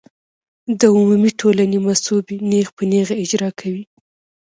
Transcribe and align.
د 0.79 0.81
عمومي 0.95 1.31
ټولنې 1.39 1.77
مصوبې 1.87 2.35
نېغ 2.49 2.67
په 2.77 2.83
نېغه 2.91 3.15
اجرا 3.23 3.49
کوي. 3.59 3.83